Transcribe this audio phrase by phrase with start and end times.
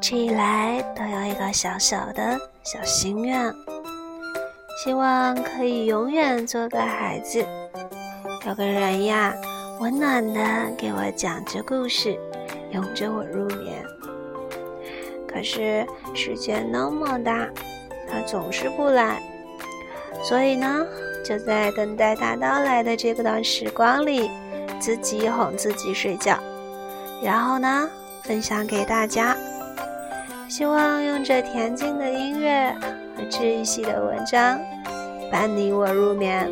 [0.00, 3.52] 直以来都有一个小小的小心愿，
[4.82, 7.44] 希望可以永远做个孩子，
[8.46, 9.34] 有个人呀，
[9.80, 10.40] 温暖的
[10.78, 12.16] 给我讲着故事，
[12.70, 13.84] 拥着我入眠。
[15.26, 15.84] 可是
[16.14, 17.48] 世界那么大，
[18.08, 19.20] 他总是不来，
[20.22, 20.86] 所以呢，
[21.24, 24.30] 就在等待他到来的这段时光里，
[24.78, 26.38] 自己哄自己睡觉，
[27.22, 27.90] 然后呢，
[28.22, 29.36] 分享给大家。
[30.48, 32.74] 希望用这恬静的音乐
[33.14, 34.58] 和治愈系的文章，
[35.30, 36.50] 伴你我入眠。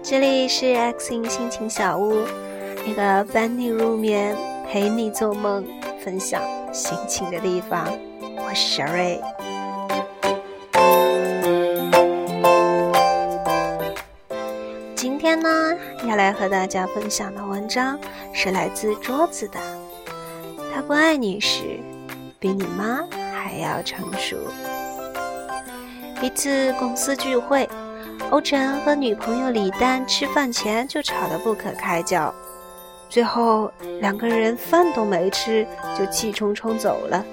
[0.00, 2.22] 这里是 X 音心情小屋，
[2.86, 4.36] 一个伴你入眠、
[4.70, 5.66] 陪你做梦、
[6.04, 6.40] 分享
[6.72, 7.84] 心情的地方。
[8.20, 9.18] 我是 Sherry。
[15.46, 17.98] 呢，要来和大家分享的文章
[18.32, 19.60] 是来自桌子的。
[20.74, 21.80] 他不爱你时，
[22.40, 24.36] 比你妈还要成熟。
[26.20, 27.68] 一次公司聚会，
[28.30, 32.34] 欧辰和女朋友李丹吃饭前就吵得不可开交，
[33.08, 35.66] 最后两个人饭都没吃
[35.96, 37.24] 就气冲冲走了。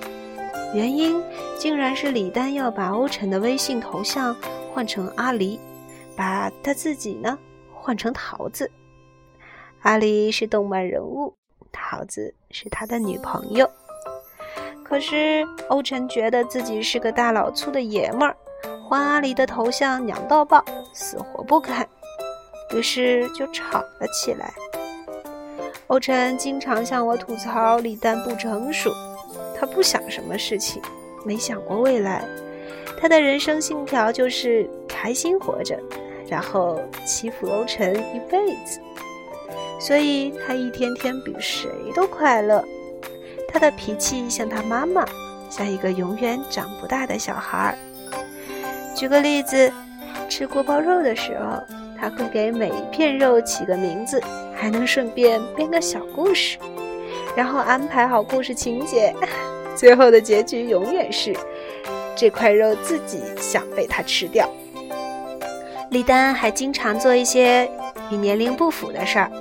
[0.73, 1.21] 原因
[1.57, 4.35] 竟然是李丹要把欧辰的微信头像
[4.73, 5.59] 换成阿狸，
[6.15, 7.37] 把他自己呢？
[7.83, 8.71] 换成桃子，
[9.81, 11.35] 阿狸是动漫人物，
[11.69, 13.69] 桃子是他的女朋友。
[14.85, 18.37] 可是欧辰觉得自己是个大老粗的爷们儿，
[18.81, 21.85] 换阿狸的头像娘到爆，死活不肯，
[22.73, 24.53] 于是就吵了起来。
[25.87, 28.93] 欧辰经常向我吐槽李诞不成熟，
[29.59, 30.81] 他不想什么事情，
[31.25, 32.25] 没想过未来，
[32.97, 35.77] 他的人生信条就是开心活着。
[36.33, 38.79] 然后欺负欧辰一辈子，
[39.79, 42.65] 所以他一天天比谁都快乐。
[43.47, 45.05] 他的脾气像他妈妈，
[45.47, 47.77] 像一个永远长不大的小孩儿。
[48.95, 49.71] 举个例子，
[50.27, 51.61] 吃锅包肉的时候，
[52.01, 54.19] 他会给每一片肉起个名字，
[54.55, 56.57] 还能顺便编个小故事，
[57.35, 59.13] 然后安排好故事情节，
[59.77, 61.31] 最后的结局永远是
[62.15, 64.49] 这块肉自己想被他吃掉。
[65.93, 67.69] 李丹还经常做一些
[68.09, 69.31] 与年龄不符的事儿，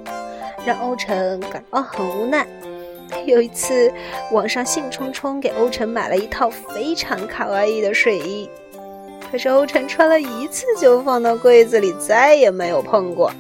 [0.67, 2.47] 让欧辰感到很无奈。
[3.25, 3.91] 有一次，
[4.31, 8.51] 网上兴冲冲给欧辰买了一套非常卡哇伊的睡衣，
[9.31, 13.33] 可是欧辰穿了一次就放到柜子里，再也没有碰过。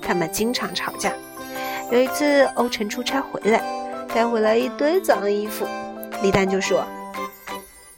[0.00, 1.12] 他们经常吵架。
[1.90, 3.62] 有一次，欧辰出差回来，
[4.14, 5.66] 带回来一堆脏衣服，
[6.22, 6.86] 李丹就说。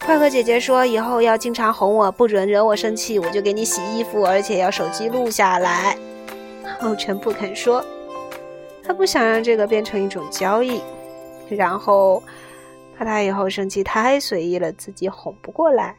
[0.07, 5.99] 快和姐姐说，以后要经常哄我，不准惹我生气，我就给你洗衣服，而且要手机录下来。
[6.81, 7.85] 欧辰不肯说，
[8.85, 10.81] 他不想让这个变成一种交易，
[11.49, 12.23] 然后
[12.97, 15.97] 怕他以后生气太随意了，自己哄不过来，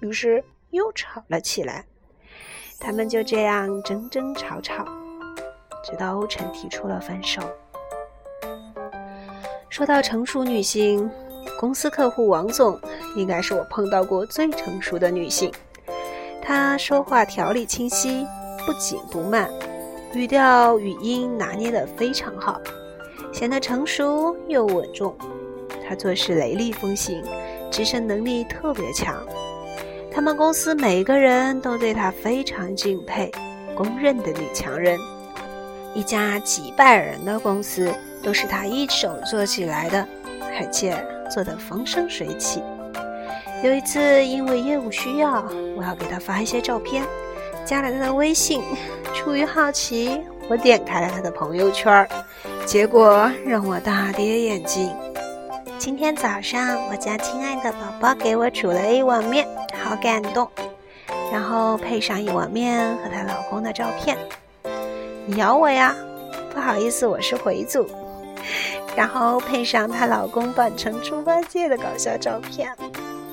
[0.00, 1.84] 于是又吵了起来。
[2.78, 4.86] 他们就这样争争吵吵，
[5.84, 7.42] 直到欧辰提出了分手。
[9.68, 11.10] 说到成熟女性。
[11.58, 12.80] 公司客户王总
[13.16, 15.52] 应该是我碰到过最成熟的女性。
[16.42, 18.26] 她说话条理清晰，
[18.66, 19.48] 不紧不慢，
[20.14, 22.60] 语调语音拿捏得非常好，
[23.32, 25.14] 显得成熟又稳重。
[25.86, 27.22] 她做事雷厉风行，
[27.70, 29.22] 执行能力特别强。
[30.10, 33.30] 他们公司每个人都对她非常敬佩，
[33.76, 34.98] 公认的女强人。
[35.94, 40.08] 一家几百人的公司都是她一手做起来的，
[40.58, 40.96] 而且。
[41.30, 42.62] 做得风生水起。
[43.62, 45.44] 有一次，因为业务需要，
[45.76, 47.04] 我要给他发一些照片，
[47.64, 48.62] 加了他的微信。
[49.14, 52.08] 出于好奇，我点开了他的朋友圈，
[52.64, 54.90] 结果让我大跌眼镜。
[55.78, 59.46] 今天早上，我家亲爱的宝宝给我煮了一碗面，
[59.82, 60.48] 好感动。
[61.32, 64.16] 然后配上一碗面和她老公的照片。
[65.26, 65.94] 你咬我呀？
[66.52, 67.86] 不好意思，我是回族。
[68.96, 72.74] 然后配上她老公扮成猪八戒的搞笑照片，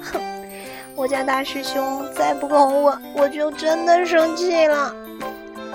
[0.02, 0.22] 哼，
[0.96, 4.96] 我家大师兄再不哄我，我就真的生气了。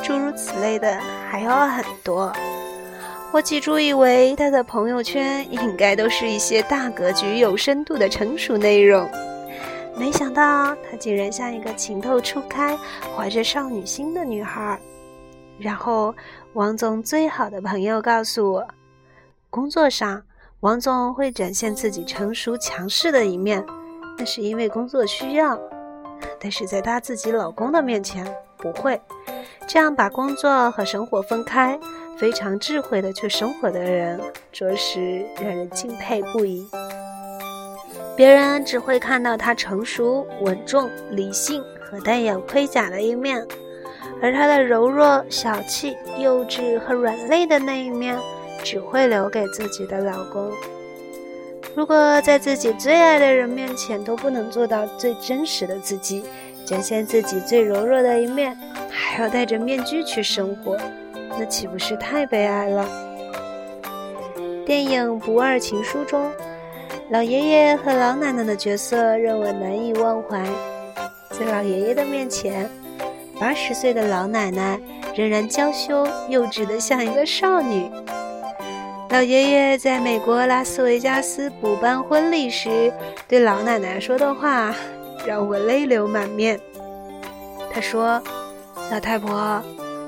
[0.03, 0.99] 诸如此类的
[1.31, 2.33] 还有很多。
[3.33, 9.09] 我起初以为他的朋友圈应该都是一些大格局、有深度的成熟内容，
[9.97, 12.77] 没想到他竟然像一个情窦初开、
[13.17, 14.79] 怀着少女心的女孩。
[15.59, 16.15] 然后，
[16.55, 18.67] 王总最好的朋友告诉我。
[19.53, 20.23] 工作上，
[20.61, 23.63] 王总会展现自己成熟强势的一面，
[24.17, 25.59] 那是因为工作需要；
[26.41, 28.27] 但是在她自己老公的面前
[28.57, 28.99] 不会，
[29.69, 31.79] 这样把工作和生活分开，
[32.17, 34.19] 非常智慧的去生活的人，
[34.51, 36.67] 着实让人敬佩不已。
[38.17, 43.47] 别人只会看到他成熟、稳重、理性和带有盔甲的一面，
[44.23, 48.19] 而他的柔弱、小气、幼稚和软肋的那一面，
[48.63, 50.51] 只会留给自己的老公。
[51.75, 56.23] 如果在自己最爱的人面前都不能做到最真实的自己，
[56.67, 58.57] 展现自己最柔弱的一面，
[58.91, 60.77] 还要戴着面具去生活，
[61.39, 62.87] 那岂不是太悲哀了？
[64.67, 66.31] 电影《不二情书》中，
[67.11, 70.45] 老爷爷和老奶奶的角色让我难以忘怀。
[71.31, 72.71] 在老爷爷的面前，
[73.41, 74.79] 八十岁的老奶奶
[75.17, 77.91] 仍然娇羞幼稚的像一个少女。
[79.13, 82.91] 老爷爷在美国拉斯维加斯补办婚礼时，
[83.29, 84.75] 对老奶奶说的话
[85.27, 86.59] 让我泪流满面。
[87.71, 88.19] 他说
[88.91, 89.63] ：“老太婆，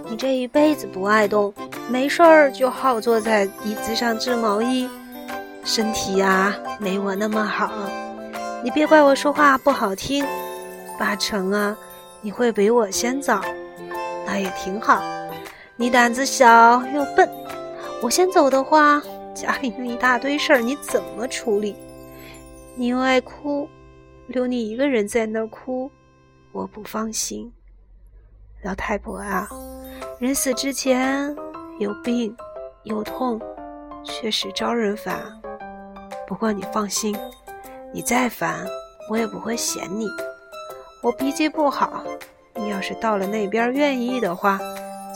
[0.09, 1.53] 你这一辈子不爱动，
[1.87, 4.89] 没事儿就好坐在椅子上织毛衣，
[5.65, 7.71] 身体呀没我那么好。
[8.63, 10.25] 你别怪我说话不好听，
[10.99, 11.77] 八成啊
[12.23, 13.39] 你会比我先走，
[14.27, 15.03] 那也挺好。
[15.77, 17.29] 你胆子小又笨。”
[18.05, 19.03] 我先走的话，
[19.35, 21.75] 家里那一大堆事儿你怎么处理？
[22.77, 23.67] 你又爱哭，
[24.27, 25.91] 留你一个人在那儿哭，
[26.53, 27.51] 我不放心。
[28.63, 29.49] 老太婆啊，
[30.19, 31.35] 人死之前
[31.79, 32.37] 有病
[32.83, 33.41] 有痛，
[34.05, 35.19] 确实招人烦。
[36.29, 37.17] 不过你放心，
[37.91, 38.67] 你再烦
[39.11, 40.07] 我也不会嫌你。
[41.01, 42.05] 我脾气不好，
[42.55, 44.61] 你要是到了那边愿意的话，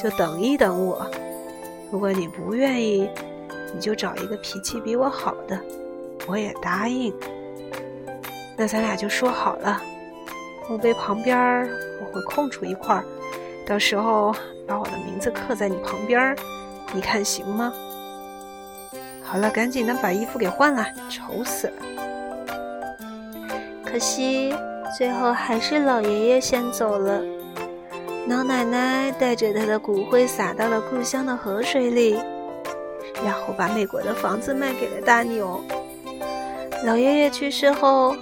[0.03, 1.07] 就等一等我。
[1.91, 3.09] 如果你不愿意，
[3.75, 5.59] 你就找一个脾气比我好的，
[6.27, 7.15] 我也答应。
[8.57, 9.81] 那咱俩就说好了，
[10.69, 11.69] 墓碑旁边
[12.01, 13.03] 我会空出一块，
[13.67, 14.35] 到时候
[14.67, 16.37] 把我的名字刻在你旁边，
[16.93, 17.73] 你看行吗？
[19.23, 21.75] 好了，赶紧的把衣服给换了，丑死了。
[23.85, 24.55] 可惜
[24.97, 27.23] 最后还是老爷爷先走了。
[28.29, 32.19] 老奶奶带着她的骨灰撒到了故乡的河水里，
[33.25, 35.65] 然后把美国的房子卖给了大牛。
[36.85, 38.15] 老爷爷去世后，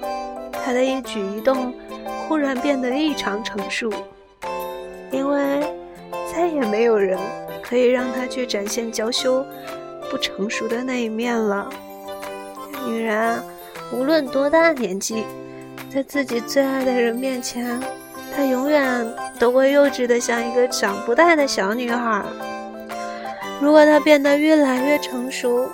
[0.65, 1.75] 他的一举一动
[2.27, 3.93] 忽然变得异常成熟，
[5.11, 5.61] 因为
[6.33, 7.19] 再也没有人
[7.61, 9.45] 可以让他去展现娇羞、
[10.09, 11.69] 不成熟的那一面了。
[12.87, 13.43] 女人
[13.93, 15.25] 无论多大年纪，
[15.93, 17.79] 在自己最爱的人面前。
[18.37, 22.23] 她永远都会幼稚的像一个长不大的小女孩。
[23.63, 25.71] 如果她变得越来越成熟，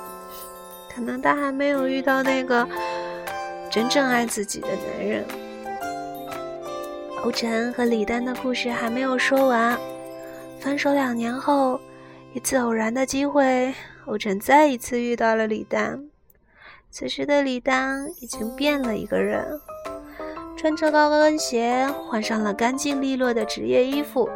[0.95, 2.65] 可能她还没有遇到那个
[3.69, 5.25] 真正爱自己的男人。
[7.25, 9.77] 欧辰和李丹的故事还没有说完。
[10.61, 11.81] 分手两年后，
[12.33, 13.75] 一次偶然的机会，
[14.07, 16.05] 欧辰再一次遇到了李丹。
[16.93, 19.61] 此时的李丹已经变了一个人。
[20.63, 24.31] 穿着高跟鞋，换上了干净利落的职业衣服，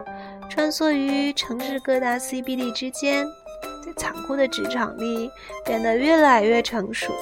[0.51, 3.25] 穿梭于城市各大 CBD 之间，
[3.81, 5.31] 在残酷的职场里
[5.65, 7.13] 变得越来越成熟。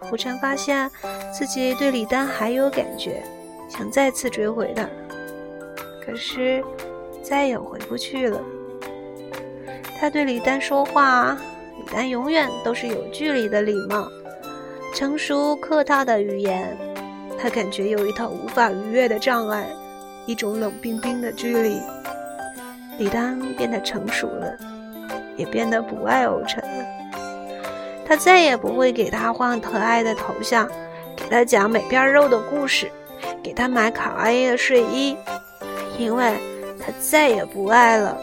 [0.00, 0.90] 胡晨发现
[1.30, 3.22] 自己对李丹还有感觉，
[3.68, 4.88] 想再次追回她，
[6.02, 6.64] 可是
[7.22, 8.40] 再也回不去了。
[10.00, 11.36] 他对李丹说话，
[11.76, 14.08] 李丹永远都是有距离的礼貌，
[14.94, 16.74] 成熟客套的语言。
[17.44, 19.68] 他感觉有一套无法逾越的障碍，
[20.24, 21.78] 一种冷冰冰的距离。
[22.96, 24.56] 李丹变得成熟了，
[25.36, 26.86] 也变得不爱欧辰了。
[28.06, 30.66] 他再也不会给他换可爱的头像，
[31.14, 32.90] 给他讲每片肉的故事，
[33.42, 35.14] 给他买卡哇伊的睡衣，
[35.98, 36.32] 因为
[36.80, 38.16] 他再也不爱了。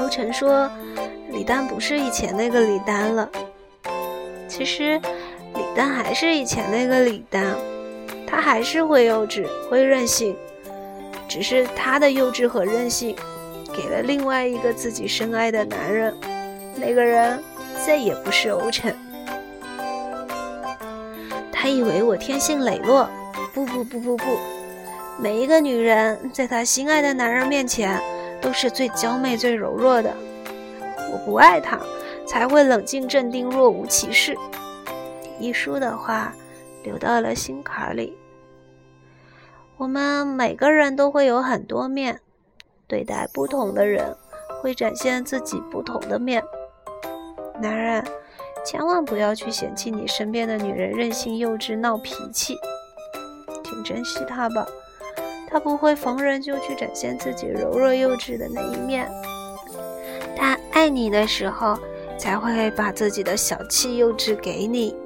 [0.00, 0.70] 欧辰说
[1.30, 3.28] ：“李丹不是以前那个李丹了。”
[4.48, 4.98] 其实。
[5.54, 7.56] 李丹还是以前那个李丹，
[8.26, 10.36] 他还是会幼稚、会任性，
[11.28, 13.16] 只是他的幼稚和任性，
[13.74, 16.14] 给了另外一个自己深爱的男人，
[16.76, 17.42] 那个人
[17.86, 18.94] 再也不是欧辰。
[21.52, 23.08] 他以为我天性磊落，
[23.54, 24.24] 不不不不不，
[25.18, 27.98] 每一个女人在她心爱的男人面前
[28.40, 30.12] 都是最娇媚、最柔弱的。
[31.12, 31.78] 我不爱他，
[32.26, 34.36] 才会冷静镇定、若无其事。
[35.38, 36.34] 一书的话
[36.82, 38.16] 流到了心坎里。
[39.76, 42.20] 我们每个人都会有很多面，
[42.86, 44.16] 对待不同的人，
[44.62, 46.42] 会展现自己不同的面。
[47.60, 48.04] 男人
[48.64, 52.56] 千万不要去嫌弃你身边的女人任性幼稚、闹脾气，
[53.64, 54.66] 请珍惜她吧。
[55.48, 59.10] 她不会逢人就去展现自己柔弱幼稚的那一面。
[60.36, 61.78] 她爱你的时候，
[62.18, 64.96] 才会把自己的小气幼稚给你。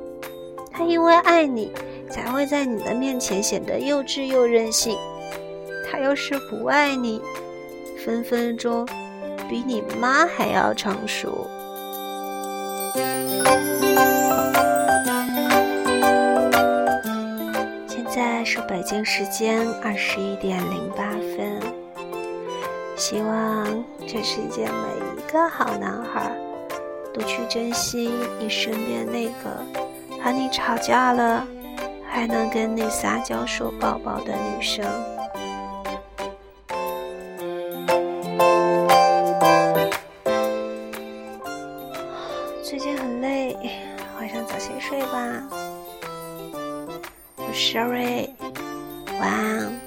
[0.78, 1.72] 他因为爱你，
[2.08, 4.96] 才会在你的面前显得幼稚又任性。
[5.90, 7.20] 他要是不爱你，
[8.04, 8.86] 分分钟
[9.48, 11.48] 比你妈还要成熟。
[17.88, 21.60] 现在是北京时间二十一点零八分。
[22.96, 24.70] 希望这世界每
[25.16, 26.32] 一个好男孩
[27.12, 29.87] 都去珍惜你身边那个
[30.22, 31.46] 和你吵架了
[32.06, 34.84] 还能跟你撒娇说抱抱的女生。
[42.62, 43.56] 最近很累，
[44.18, 45.42] 晚上早些睡吧。
[47.36, 48.34] 我 sorry，
[49.18, 49.78] 晚安。